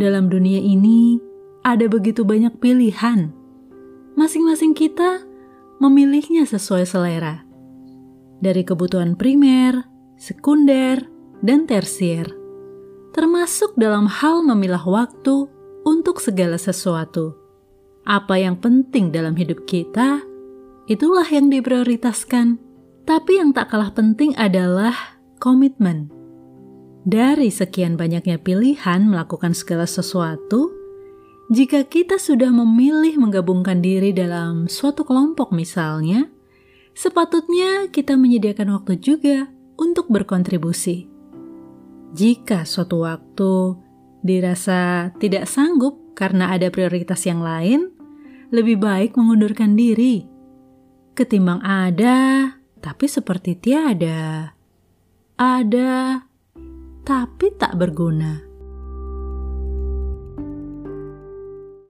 [0.00, 1.20] dalam dunia ini
[1.62, 3.30] ada begitu banyak pilihan.
[4.18, 5.24] Masing-masing kita
[5.80, 7.42] memilihnya sesuai selera.
[8.42, 9.86] Dari kebutuhan primer,
[10.18, 11.02] sekunder,
[11.42, 12.26] dan tersier.
[13.12, 15.50] Termasuk dalam hal memilah waktu
[15.84, 17.36] untuk segala sesuatu.
[18.02, 20.22] Apa yang penting dalam hidup kita,
[20.90, 22.58] itulah yang diprioritaskan.
[23.02, 24.94] Tapi yang tak kalah penting adalah
[25.42, 26.21] komitmen.
[27.02, 30.70] Dari sekian banyaknya pilihan melakukan segala sesuatu,
[31.50, 36.30] jika kita sudah memilih menggabungkan diri dalam suatu kelompok misalnya,
[36.94, 41.10] sepatutnya kita menyediakan waktu juga untuk berkontribusi.
[42.14, 43.74] Jika suatu waktu
[44.22, 47.90] dirasa tidak sanggup karena ada prioritas yang lain,
[48.54, 50.30] lebih baik mengundurkan diri
[51.12, 52.48] ketimbang ada
[52.82, 54.54] tapi seperti tiada,
[55.38, 56.24] ada
[57.02, 58.51] tapi tak berguna.